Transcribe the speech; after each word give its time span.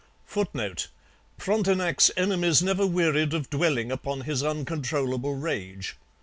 [Footnote: 0.25 0.87
Frontenac's 1.37 2.09
enemies 2.17 2.63
never 2.63 2.87
wearied 2.87 3.35
of 3.35 3.51
dwelling 3.51 3.91
upon 3.91 4.21
his 4.21 4.41
uncontrollable 4.43 5.35
rage. 5.35 5.95